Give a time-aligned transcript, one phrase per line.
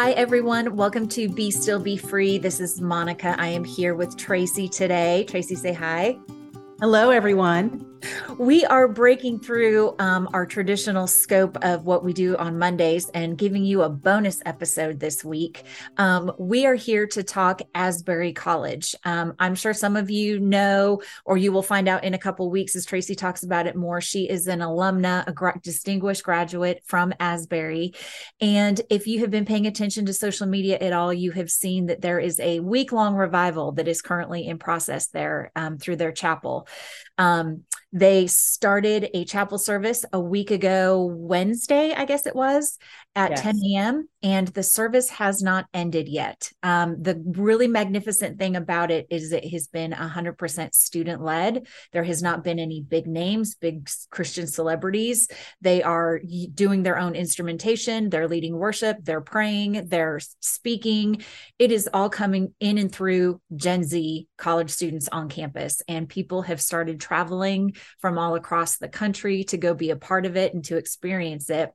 [0.00, 0.76] Hi, everyone.
[0.76, 2.38] Welcome to Be Still Be Free.
[2.38, 3.34] This is Monica.
[3.36, 5.24] I am here with Tracy today.
[5.24, 6.16] Tracy, say hi.
[6.78, 7.84] Hello, everyone.
[8.38, 13.36] We are breaking through um, our traditional scope of what we do on Mondays and
[13.36, 15.64] giving you a bonus episode this week.
[15.96, 18.94] Um, we are here to talk Asbury College.
[19.02, 22.48] Um, I'm sure some of you know, or you will find out in a couple
[22.48, 24.00] weeks as Tracy talks about it more.
[24.00, 27.94] She is an alumna, a gra- distinguished graduate from Asbury.
[28.40, 31.86] And if you have been paying attention to social media at all, you have seen
[31.86, 35.96] that there is a week long revival that is currently in process there um, through
[35.96, 36.68] their chapel.
[37.18, 42.78] Um, they started a chapel service a week ago, Wednesday, I guess it was,
[43.14, 43.42] at yes.
[43.42, 44.08] 10 a.m.
[44.22, 46.50] And the service has not ended yet.
[46.62, 51.66] Um, the really magnificent thing about it is it has been 100% student led.
[51.92, 55.28] There has not been any big names, big Christian celebrities.
[55.60, 56.20] They are
[56.54, 61.22] doing their own instrumentation, they're leading worship, they're praying, they're speaking.
[61.58, 65.82] It is all coming in and through Gen Z college students on campus.
[65.86, 70.26] And people have started traveling from all across the country to go be a part
[70.26, 71.70] of it and to experience it.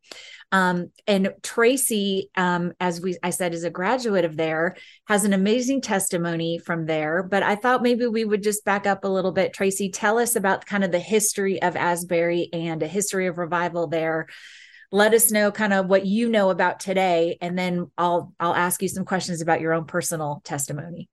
[0.53, 4.75] Um, and Tracy, um, as we I said, is a graduate of there,
[5.07, 7.23] has an amazing testimony from there.
[7.23, 9.51] But I thought maybe we would just back up a little bit.
[9.51, 13.87] Tracy, tell us about kind of the history of Asbury and a history of revival
[13.87, 14.27] there
[14.91, 18.79] let us know kind of what you know about today and then i'll i'll ask
[18.79, 21.09] you some questions about your own personal testimony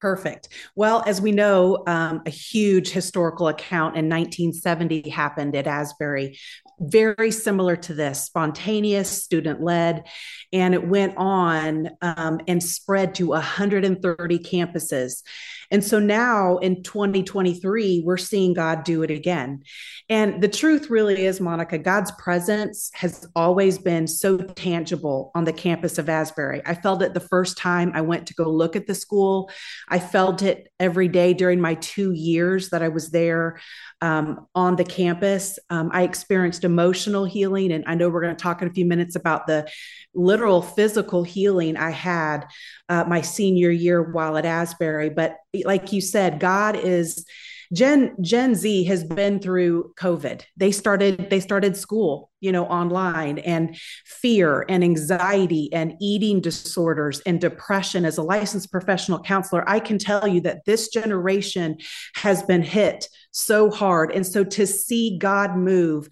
[0.00, 0.50] Perfect.
[0.76, 6.38] Well, as we know, um, a huge historical account in 1970 happened at Asbury,
[6.80, 10.04] very similar to this, spontaneous, student led,
[10.52, 15.22] and it went on um, and spread to 130 campuses.
[15.70, 19.62] And so now in 2023, we're seeing God do it again.
[20.08, 25.52] And the truth really is, Monica, God's presence has always been so tangible on the
[25.52, 26.62] campus of Asbury.
[26.64, 29.50] I felt it the first time I went to go look at the school.
[29.88, 33.60] I felt it every day during my two years that I was there
[34.00, 35.58] um, on the campus.
[35.68, 38.86] Um, I experienced emotional healing, and I know we're going to talk in a few
[38.86, 39.68] minutes about the
[40.14, 42.46] literal physical healing I had
[42.88, 45.10] uh, my senior year while at Asbury.
[45.10, 47.24] But like you said, God is
[47.72, 50.42] Gen Gen Z has been through COVID.
[50.56, 53.76] They started they started school, you know, online and
[54.06, 59.98] fear and anxiety and eating disorders and depression as a licensed professional counselor, I can
[59.98, 61.76] tell you that this generation
[62.14, 64.12] has been hit so hard.
[64.12, 66.08] And so to see God move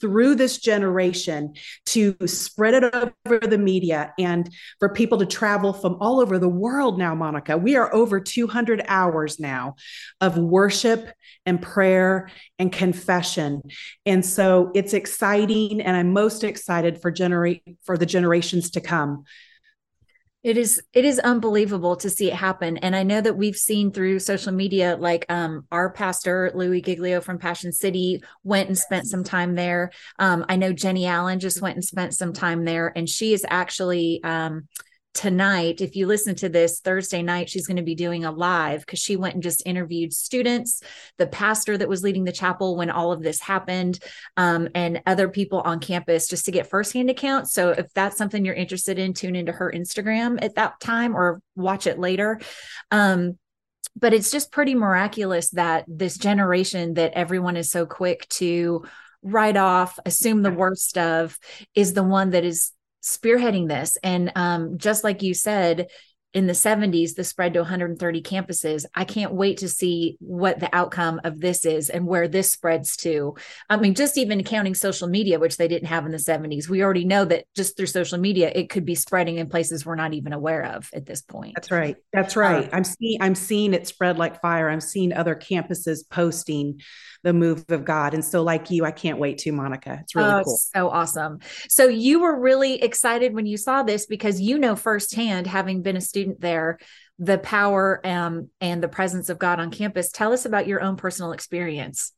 [0.00, 1.54] through this generation
[1.86, 6.48] to spread it over the media and for people to travel from all over the
[6.48, 7.56] world now, Monica.
[7.56, 9.76] We are over 200 hours now
[10.20, 11.12] of worship
[11.46, 13.62] and prayer and confession.
[14.06, 19.24] And so it's exciting and I'm most excited for generate for the generations to come
[20.42, 22.78] it is it is unbelievable to see it happen.
[22.78, 27.20] And I know that we've seen through social media, like um, our pastor, Louis Giglio
[27.20, 29.90] from Passion City, went and spent some time there.
[30.18, 33.44] Um, I know Jennie Allen just went and spent some time there, and she is
[33.48, 34.66] actually um,
[35.12, 38.80] tonight, if you listen to this Thursday night, she's going to be doing a live
[38.80, 40.82] because she went and just interviewed students,
[41.18, 43.98] the pastor that was leading the chapel when all of this happened,
[44.36, 47.52] um, and other people on campus just to get firsthand accounts.
[47.52, 51.42] So if that's something you're interested in, tune into her Instagram at that time or
[51.56, 52.40] watch it later.
[52.90, 53.38] Um,
[53.96, 58.84] but it's just pretty miraculous that this generation that everyone is so quick to
[59.22, 61.36] write off, assume the worst of,
[61.74, 63.96] is the one that is spearheading this.
[64.02, 65.88] And um, just like you said,
[66.32, 68.84] in the 70s, the spread to 130 campuses.
[68.94, 72.96] I can't wait to see what the outcome of this is and where this spreads
[72.98, 73.34] to.
[73.68, 76.82] I mean, just even counting social media, which they didn't have in the 70s, we
[76.82, 80.14] already know that just through social media, it could be spreading in places we're not
[80.14, 81.54] even aware of at this point.
[81.56, 81.96] That's right.
[82.12, 82.64] That's right.
[82.64, 84.68] Um, I'm seeing I'm seeing it spread like fire.
[84.68, 86.80] I'm seeing other campuses posting
[87.22, 88.14] the move of God.
[88.14, 89.98] And so, like you, I can't wait to, Monica.
[90.02, 90.56] It's really oh, cool.
[90.56, 91.40] So awesome.
[91.68, 95.96] So, you were really excited when you saw this because you know firsthand, having been
[95.96, 96.78] a student there,
[97.18, 100.10] the power um, and the presence of God on campus.
[100.10, 102.12] Tell us about your own personal experience.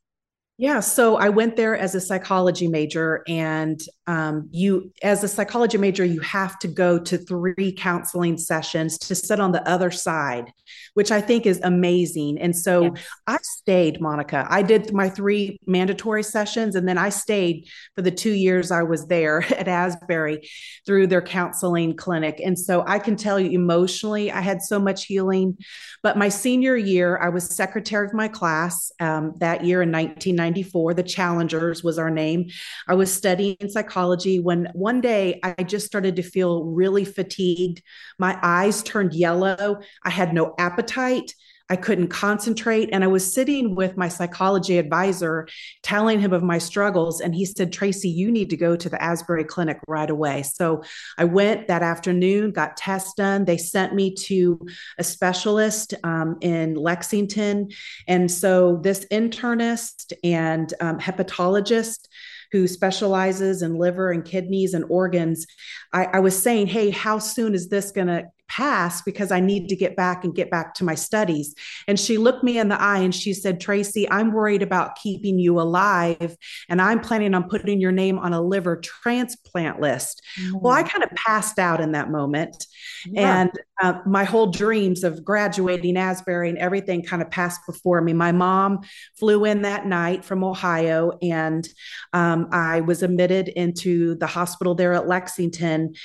[0.59, 5.79] Yeah, so I went there as a psychology major, and um, you, as a psychology
[5.79, 10.53] major, you have to go to three counseling sessions to sit on the other side,
[10.93, 12.37] which I think is amazing.
[12.37, 13.07] And so yes.
[13.25, 14.45] I stayed, Monica.
[14.47, 18.83] I did my three mandatory sessions, and then I stayed for the two years I
[18.83, 20.47] was there at Asbury
[20.85, 22.39] through their counseling clinic.
[22.45, 25.57] And so I can tell you emotionally, I had so much healing.
[26.03, 30.42] But my senior year, I was secretary of my class um, that year in 1990.
[30.43, 30.93] 1994.
[30.93, 32.49] The Challengers was our name.
[32.87, 37.81] I was studying psychology when one day I just started to feel really fatigued.
[38.19, 39.79] My eyes turned yellow.
[40.03, 41.33] I had no appetite.
[41.69, 42.89] I couldn't concentrate.
[42.91, 45.47] And I was sitting with my psychology advisor
[45.81, 47.21] telling him of my struggles.
[47.21, 50.43] And he said, Tracy, you need to go to the Asbury Clinic right away.
[50.43, 50.83] So
[51.17, 53.45] I went that afternoon, got tests done.
[53.45, 54.59] They sent me to
[54.97, 57.69] a specialist um, in Lexington.
[58.07, 62.07] And so this internist and um, hepatologist,
[62.51, 65.47] who specializes in liver and kidneys and organs,
[65.91, 69.67] I, I was saying, Hey, how soon is this going to pass because I need
[69.69, 71.55] to get back and get back to my studies.
[71.87, 75.39] And she looked me in the eye and she said, Tracy, I'm worried about keeping
[75.39, 76.37] you alive.
[76.69, 80.21] And I'm planning on putting your name on a liver transplant list.
[80.39, 80.59] Mm-hmm.
[80.59, 80.89] Well, I mm.
[80.89, 82.67] kind of passed out in that moment.
[83.07, 83.41] Yeah.
[83.41, 83.51] And
[83.81, 88.13] uh, my whole dreams of graduating Asbury and everything kind of passed before me.
[88.13, 88.81] My mom
[89.17, 91.67] flew in that night from Ohio, and
[92.13, 95.95] um, I was admitted into the hospital there at Lexington.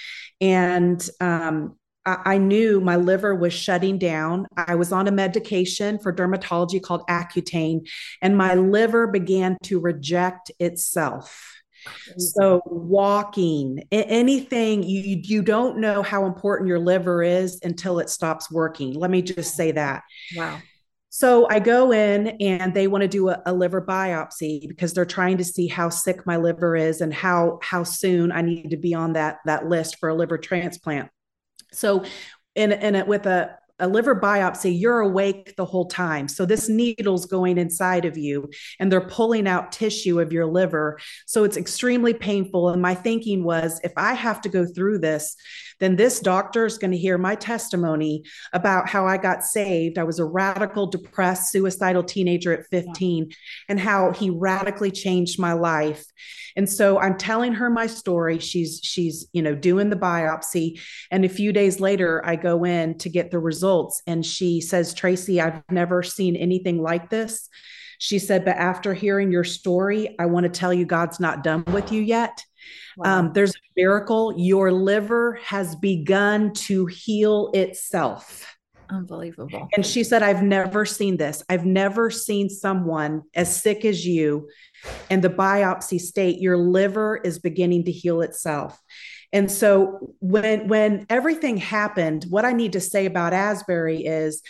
[0.40, 1.76] And um,
[2.25, 4.46] I knew my liver was shutting down.
[4.56, 7.88] I was on a medication for dermatology called Accutane,
[8.22, 11.55] and my liver began to reject itself.
[12.16, 18.50] So walking, anything you you don't know how important your liver is until it stops
[18.50, 18.94] working.
[18.94, 20.02] Let me just say that.
[20.37, 20.60] Wow.
[21.10, 25.06] So I go in and they want to do a, a, liver biopsy because they're
[25.06, 28.76] trying to see how sick my liver is and how how soon I need to
[28.76, 31.08] be on that that list for a liver transplant.
[31.73, 32.05] So,
[32.55, 36.26] in, in a, with a, a liver biopsy, you're awake the whole time.
[36.26, 38.50] So this needle's going inside of you
[38.81, 40.99] and they're pulling out tissue of your liver.
[41.26, 42.70] So it's extremely painful.
[42.70, 45.37] And my thinking was if I have to go through this,
[45.80, 49.98] then this doctor is going to hear my testimony about how I got saved.
[49.98, 53.30] I was a radical, depressed, suicidal teenager at 15
[53.69, 56.04] and how he radically changed my life.
[56.56, 58.38] And so I'm telling her my story.
[58.38, 60.80] She's she's, you know, doing the biopsy
[61.10, 64.94] and a few days later I go in to get the results and she says,
[64.94, 67.48] "Tracy, I've never seen anything like this."
[67.98, 71.64] She said, But after hearing your story, I want to tell you God's not done
[71.66, 72.44] with you yet.
[72.97, 73.19] Wow.
[73.19, 74.35] Um, there's a miracle.
[74.37, 78.56] Your liver has begun to heal itself.
[78.91, 79.69] Unbelievable.
[79.76, 81.43] And she said, I've never seen this.
[81.49, 84.49] I've never seen someone as sick as you.
[85.11, 88.81] And the biopsy state, your liver is beginning to heal itself.
[89.32, 94.43] And so when when everything happened, what I need to say about Asbury is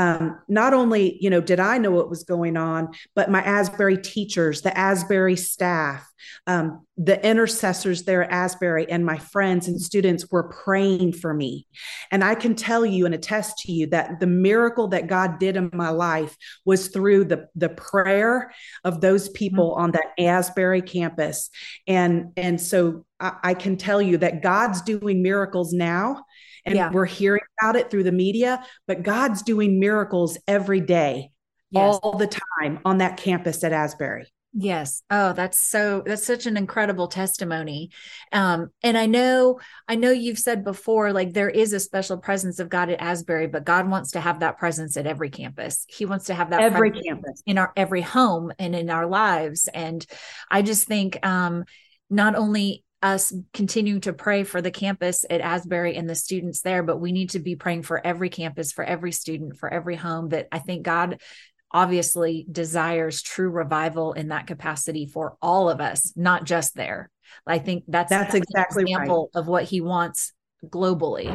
[0.00, 3.98] um, not only you know did i know what was going on but my asbury
[3.98, 6.06] teachers the asbury staff
[6.46, 11.66] um, the intercessors there at asbury and my friends and students were praying for me
[12.10, 15.56] and i can tell you and attest to you that the miracle that god did
[15.56, 18.50] in my life was through the the prayer
[18.84, 19.82] of those people mm-hmm.
[19.82, 21.50] on that asbury campus
[21.86, 26.24] and and so I, I can tell you that god's doing miracles now
[26.64, 26.90] and yeah.
[26.90, 31.30] we're hearing about it through the media, but God's doing miracles every day,
[31.70, 31.98] yes.
[32.02, 32.26] all the
[32.60, 34.26] time on that campus at Asbury.
[34.52, 35.02] Yes.
[35.10, 37.90] Oh, that's so that's such an incredible testimony.
[38.32, 42.58] Um and I know I know you've said before like there is a special presence
[42.58, 45.84] of God at Asbury, but God wants to have that presence at every campus.
[45.88, 49.68] He wants to have that every campus in our every home and in our lives
[49.72, 50.04] and
[50.50, 51.64] I just think um
[52.08, 56.82] not only us continuing to pray for the campus at Asbury and the students there,
[56.82, 60.30] but we need to be praying for every campus, for every student, for every home
[60.30, 61.20] that I think God
[61.72, 67.10] obviously desires true revival in that capacity for all of us, not just there.
[67.46, 69.40] I think that's that's exactly example right.
[69.40, 70.32] of what he wants
[70.66, 71.34] globally.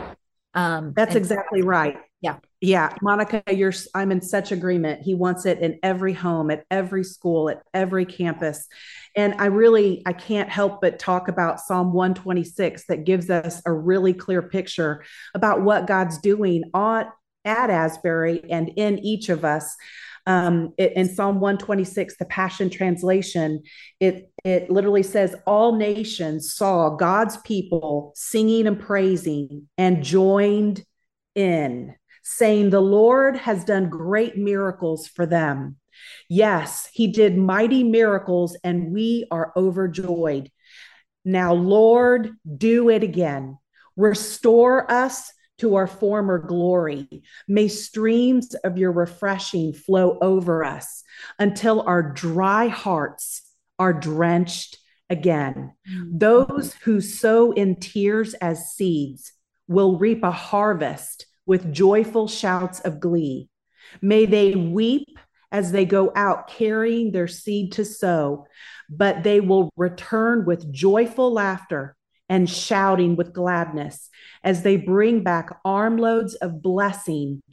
[0.53, 1.98] Um, that's exactly right.
[2.25, 2.38] Yeah.
[2.60, 5.03] Yeah, Monica, you're I'm in such agreement.
[5.03, 8.67] He wants it in every home, at every school, at every campus.
[9.15, 13.72] And I really I can't help but talk about Psalm 126 that gives us a
[13.72, 15.03] really clear picture
[15.36, 17.05] about what God's doing on
[17.44, 19.75] at Asbury and in each of us.
[20.25, 23.62] Um, it, in Psalm 126, the Passion Translation,
[24.00, 30.84] it it literally says, "All nations saw God's people singing and praising and joined
[31.36, 31.94] in."
[32.25, 35.77] Saying, The Lord has done great miracles for them.
[36.27, 40.51] Yes, he did mighty miracles, and we are overjoyed.
[41.24, 43.58] Now, Lord, do it again.
[43.96, 47.24] Restore us to our former glory.
[47.48, 51.03] May streams of your refreshing flow over us
[51.39, 53.41] until our dry hearts
[53.79, 54.77] are drenched
[55.10, 55.74] again.
[56.12, 59.32] Those who sow in tears as seeds
[59.67, 63.50] will reap a harvest with joyful shouts of glee.
[64.02, 65.18] May they weep
[65.52, 68.46] as they go out carrying their seed to sow,
[68.90, 71.96] but they will return with joyful laughter
[72.28, 74.10] and shouting with gladness
[74.44, 77.44] as they bring back armloads of blessing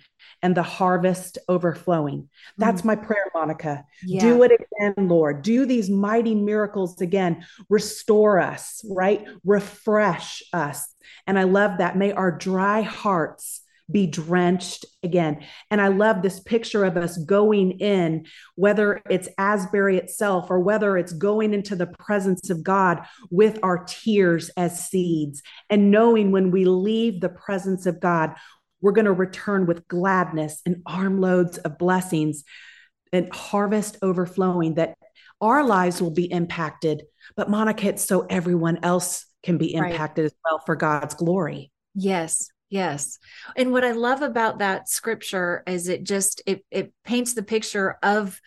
[0.43, 2.29] and the harvest overflowing.
[2.59, 2.87] That's mm.
[2.87, 3.85] my prayer, Monica.
[4.03, 4.21] Yeah.
[4.21, 5.43] Do it again, Lord.
[5.43, 7.45] Do these mighty miracles again.
[7.69, 9.25] Restore us, right?
[9.45, 10.93] Refresh us.
[11.27, 11.97] And I love that.
[11.97, 15.45] May our dry hearts be drenched again.
[15.71, 20.97] And I love this picture of us going in, whether it's Asbury itself or whether
[20.97, 26.51] it's going into the presence of God with our tears as seeds and knowing when
[26.51, 28.35] we leave the presence of God,
[28.81, 32.45] we're going to return with gladness and armloads of blessings
[33.13, 34.97] and harvest overflowing that
[35.41, 37.05] our lives will be impacted.
[37.37, 40.27] But Monica, it's so everyone else can be impacted right.
[40.27, 41.73] as well for God's glory.
[41.95, 43.19] Yes, yes
[43.57, 47.99] and what i love about that scripture is it just it it paints the picture
[48.03, 48.41] of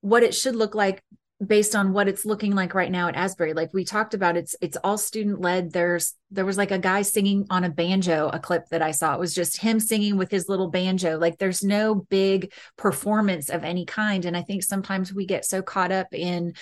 [0.00, 1.02] what it should look like
[1.44, 3.54] based on what it's looking like right now at Asbury.
[3.54, 5.72] Like we talked about, it's it's all student led.
[5.72, 9.14] There's there was like a guy singing on a banjo, a clip that I saw.
[9.14, 11.18] It was just him singing with his little banjo.
[11.18, 14.26] Like there's no big performance of any kind.
[14.26, 16.54] And I think sometimes we get so caught up in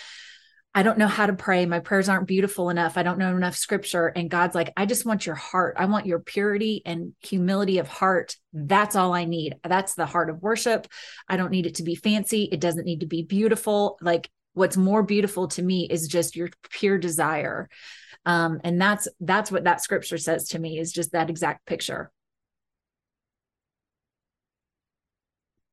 [0.78, 1.66] I don't know how to pray.
[1.66, 2.96] My prayers aren't beautiful enough.
[2.96, 4.06] I don't know enough scripture.
[4.06, 5.74] And God's like, I just want your heart.
[5.76, 8.36] I want your purity and humility of heart.
[8.52, 9.56] That's all I need.
[9.64, 10.86] That's the heart of worship.
[11.28, 12.44] I don't need it to be fancy.
[12.44, 13.98] It doesn't need to be beautiful.
[14.00, 17.68] Like what's more beautiful to me is just your pure desire
[18.24, 22.10] um, and that's that's what that scripture says to me is just that exact picture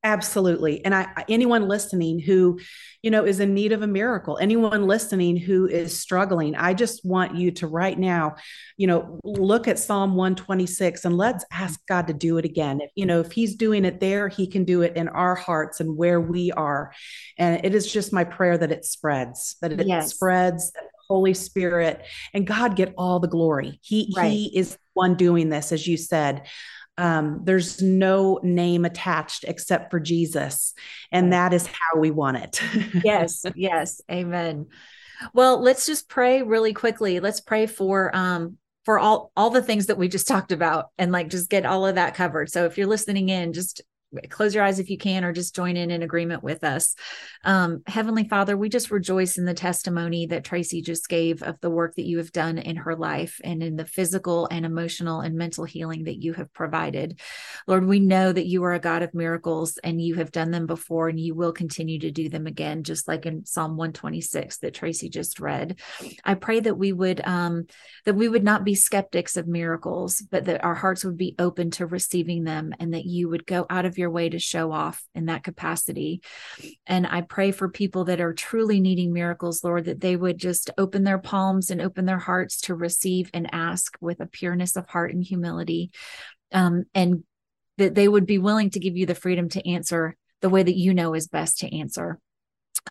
[0.06, 0.86] absolutely.
[0.86, 2.60] And i anyone listening who
[3.02, 7.06] you know is in need of a miracle anyone listening who is struggling i just
[7.06, 8.36] want you to right now
[8.78, 12.82] you know look at psalm 126 and let's ask god to do it again.
[12.82, 15.80] If you know if he's doing it there he can do it in our hearts
[15.80, 16.94] and where we are.
[17.38, 20.14] And it is just my prayer that it spreads that it yes.
[20.14, 23.80] spreads that holy spirit and god get all the glory.
[23.82, 24.32] He right.
[24.32, 26.48] he is one doing this as you said
[26.98, 30.74] um, there's no name attached except for Jesus.
[31.12, 32.62] And that is how we want it.
[33.04, 34.02] yes, yes.
[34.10, 34.68] Amen.
[35.34, 37.20] Well, let's just pray really quickly.
[37.20, 41.12] Let's pray for um for all all the things that we just talked about and
[41.12, 42.50] like just get all of that covered.
[42.50, 43.82] So if you're listening in, just
[44.30, 46.96] close your eyes if you can or just join in in agreement with us.
[47.44, 51.70] Um, heavenly father we just rejoice in the testimony that tracy just gave of the
[51.70, 55.36] work that you have done in her life and in the physical and emotional and
[55.36, 57.20] mental healing that you have provided.
[57.68, 60.66] Lord we know that you are a god of miracles and you have done them
[60.66, 64.74] before and you will continue to do them again just like in psalm 126 that
[64.74, 65.80] tracy just read.
[66.24, 67.68] I pray that we would um,
[68.06, 71.72] that we would not be skeptics of miracles but that our hearts would be open
[71.72, 74.72] to receiving them and that you would go out of your your way to show
[74.72, 76.22] off in that capacity.
[76.86, 80.70] And I pray for people that are truly needing miracles, Lord, that they would just
[80.78, 84.88] open their palms and open their hearts to receive and ask with a pureness of
[84.88, 85.90] heart and humility.
[86.52, 87.24] Um, and
[87.78, 90.78] that they would be willing to give you the freedom to answer the way that
[90.78, 92.20] you know is best to answer.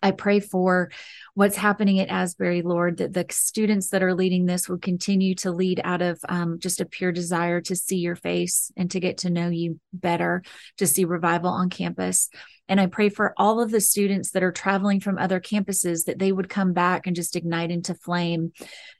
[0.01, 0.91] I pray for
[1.33, 5.51] what's happening at Asbury, Lord, that the students that are leading this will continue to
[5.51, 9.19] lead out of um, just a pure desire to see your face and to get
[9.19, 10.43] to know you better,
[10.77, 12.29] to see revival on campus.
[12.67, 16.19] And I pray for all of the students that are traveling from other campuses that
[16.19, 18.53] they would come back and just ignite into flame,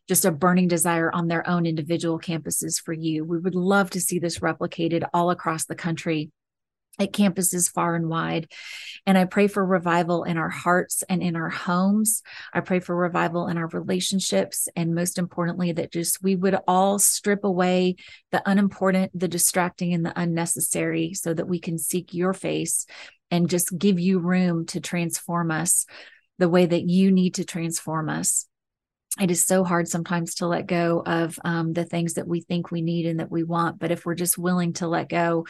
[0.08, 3.25] just a burning desire on their own individual campuses for you.
[3.25, 6.32] We would love to see this replicated all across the country
[7.00, 8.52] at campuses far and wide.
[9.06, 12.22] And I pray for revival in our hearts and in our homes.
[12.54, 14.68] I pray for revival in our relationships.
[14.75, 17.96] And most importantly, that just we would all strip away
[18.32, 22.86] the unimportant, the distracting, and the unnecessary so that we can seek your face
[23.32, 25.86] and just give you room to transform us
[26.38, 28.46] the way that you need to transform us
[29.20, 32.70] it is so hard sometimes to let go of um, the things that we think
[32.70, 33.80] we need and that we want.
[33.80, 35.46] But if we're just willing to let go,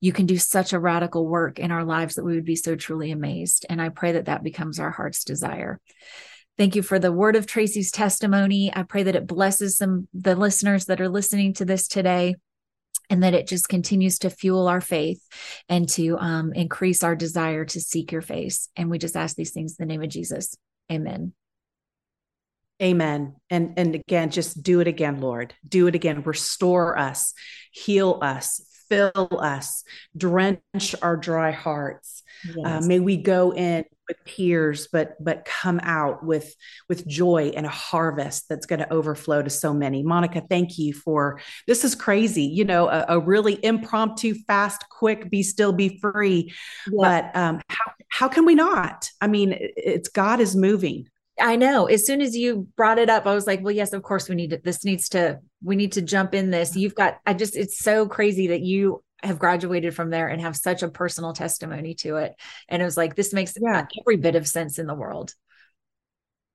[0.00, 2.76] you can do such a radical work in our lives that we would be so
[2.76, 3.66] truly amazed.
[3.68, 5.80] And I pray that that becomes our heart's desire.
[6.56, 8.72] Thank you for the word of Tracy's testimony.
[8.74, 12.36] I pray that it blesses some the listeners that are listening to this today
[13.10, 15.22] and that it just continues to fuel our faith
[15.68, 18.68] and to um, increase our desire to seek your face.
[18.76, 20.54] And we just ask these things in the name of Jesus.
[20.90, 21.32] Amen.
[22.82, 23.36] Amen.
[23.50, 25.54] And and again, just do it again, Lord.
[25.68, 26.22] Do it again.
[26.22, 27.34] Restore us,
[27.72, 29.84] heal us, fill us,
[30.16, 32.22] drench our dry hearts.
[32.48, 32.84] Uh, yes.
[32.84, 36.54] Uh, may we go in with tears, but but come out with
[36.88, 40.02] with joy and a harvest that's going to overflow to so many.
[40.02, 41.84] Monica, thank you for this.
[41.84, 46.50] Is crazy, you know, a, a really impromptu, fast, quick, be still, be free.
[46.90, 46.92] Yeah.
[46.96, 49.10] But um, how how can we not?
[49.20, 51.09] I mean, it's God is moving.
[51.40, 51.86] I know.
[51.86, 54.34] As soon as you brought it up, I was like, well, yes, of course we
[54.34, 56.76] need to, this needs to, we need to jump in this.
[56.76, 60.56] You've got, I just, it's so crazy that you have graduated from there and have
[60.56, 62.34] such a personal testimony to it.
[62.68, 63.86] And it was like, this makes yeah.
[64.00, 65.34] every bit of sense in the world.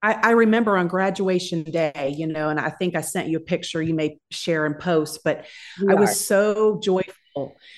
[0.02, 3.42] I, I, remember on graduation day, you know, and I think I sent you a
[3.42, 5.46] picture you may share and post, but
[5.80, 6.00] you I are.
[6.00, 7.14] was so joyful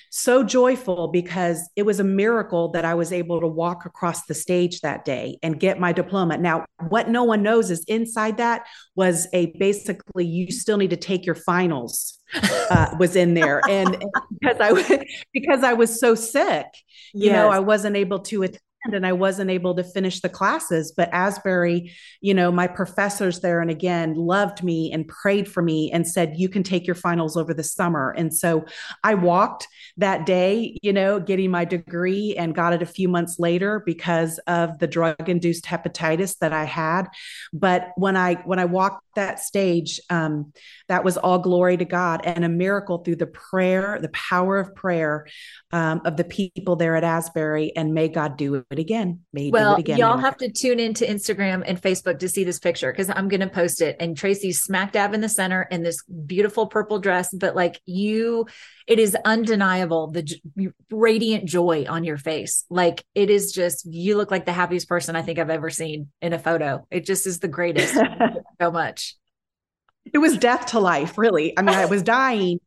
[0.09, 4.33] so joyful because it was a miracle that I was able to walk across the
[4.33, 6.37] stage that day and get my diploma.
[6.37, 10.97] Now, what no one knows is inside that was a basically you still need to
[10.97, 12.19] take your finals
[12.69, 16.65] uh, was in there, and, and because I because I was so sick,
[17.13, 17.33] you yes.
[17.33, 20.93] know, I wasn't able to attend and I wasn't able to finish the classes.
[20.95, 25.91] But Asbury, you know, my professors there and again loved me and prayed for me
[25.91, 28.13] and said, You can take your finals over the summer.
[28.17, 28.65] And so
[29.03, 29.67] I walked
[29.97, 34.39] that day, you know, getting my degree and got it a few months later because
[34.47, 37.07] of the drug induced hepatitis that I had.
[37.51, 40.53] But when I when I walked that stage, um,
[40.87, 44.75] that was all glory to God and a miracle through the prayer, the power of
[44.75, 45.25] prayer
[45.71, 47.75] um, of the people there at Asbury.
[47.75, 49.21] And may God do it again.
[49.31, 49.97] May well, do it again.
[49.97, 53.41] Y'all have to tune into Instagram and Facebook to see this picture because I'm going
[53.41, 53.95] to post it.
[53.99, 57.33] And Tracy's smack dab in the center in this beautiful purple dress.
[57.33, 58.47] But like you,
[58.85, 60.41] it is undeniable the j-
[60.91, 62.65] radiant joy on your face.
[62.69, 66.09] Like it is just, you look like the happiest person I think I've ever seen
[66.21, 66.85] in a photo.
[66.91, 67.95] It just is the greatest.
[68.61, 69.15] so much.
[70.13, 71.57] It was death to life, really.
[71.57, 72.59] I mean, I was dying.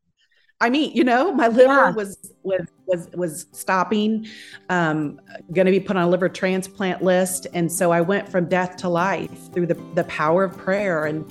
[0.60, 1.90] I mean, you know, my liver yeah.
[1.92, 4.26] was was was was stopping,
[4.68, 5.20] um,
[5.52, 8.76] going to be put on a liver transplant list, and so I went from death
[8.78, 11.30] to life through the the power of prayer and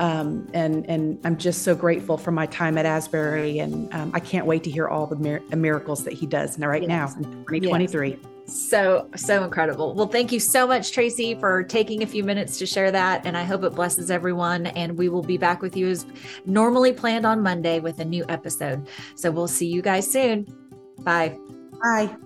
[0.00, 4.20] um, and and I'm just so grateful for my time at Asbury, and um, I
[4.20, 6.88] can't wait to hear all the mir- miracles that he does now, right yes.
[6.88, 8.10] now in 2023.
[8.10, 8.18] Yes.
[8.46, 9.94] So, so incredible.
[9.94, 13.24] Well, thank you so much, Tracy, for taking a few minutes to share that.
[13.24, 14.66] And I hope it blesses everyone.
[14.66, 16.04] And we will be back with you as
[16.46, 18.88] normally planned on Monday with a new episode.
[19.14, 20.59] So we'll see you guys soon.
[21.04, 21.36] Bye.
[21.82, 22.16] Bye.